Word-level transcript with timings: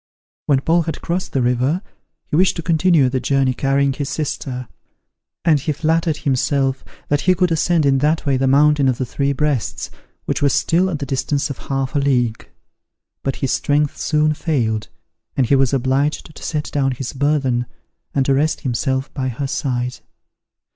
When 0.47 0.61
Paul 0.61 0.81
had 0.81 1.03
crossed 1.03 1.31
the 1.31 1.43
river, 1.43 1.83
he 2.25 2.35
wished 2.35 2.55
to 2.55 2.63
continue 2.63 3.07
the 3.07 3.19
journey 3.19 3.53
carrying 3.53 3.93
his 3.93 4.09
sister: 4.09 4.67
and 5.45 5.59
he 5.59 5.71
flattered 5.73 6.17
himself 6.17 6.83
that 7.09 7.21
he 7.21 7.35
could 7.35 7.51
ascend 7.51 7.85
in 7.85 7.99
that 7.99 8.25
way 8.25 8.35
the 8.35 8.47
mountain 8.47 8.87
of 8.87 8.97
the 8.97 9.05
Three 9.05 9.31
Breasts, 9.31 9.91
which 10.25 10.41
was 10.41 10.53
still 10.55 10.89
at 10.89 10.97
the 10.97 11.05
distance 11.05 11.51
of 11.51 11.59
half 11.67 11.93
a 11.95 11.99
league; 11.99 12.49
but 13.21 13.35
his 13.45 13.51
strength 13.53 13.97
soon 13.99 14.33
failed, 14.33 14.87
and 15.37 15.45
he 15.45 15.55
was 15.55 15.71
obliged 15.71 16.35
to 16.35 16.41
set 16.43 16.71
down 16.71 16.93
his 16.93 17.13
burthen, 17.13 17.67
and 18.15 18.25
to 18.25 18.33
rest 18.33 18.61
himself 18.61 19.13
by 19.13 19.27
her 19.27 19.45
side. 19.45 19.99